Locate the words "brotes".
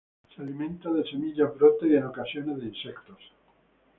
1.55-1.91